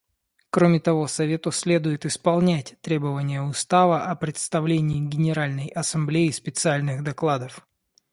[0.49, 7.67] Кроме того, Совету следует исполнять требования Устава о представлении Генеральной Ассамблее специальных докладов.